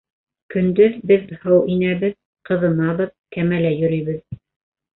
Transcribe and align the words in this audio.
Көндөҙ 0.53 0.95
беҙ 1.11 1.27
һыу 1.43 1.59
инәбеҙ, 1.75 2.17
ҡыҙынабыҙ, 2.51 3.15
кәмәлә 3.39 3.77
йөрөйбөҙ. 3.79 4.21